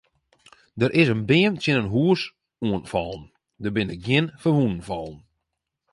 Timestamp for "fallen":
2.91-3.25, 4.87-5.21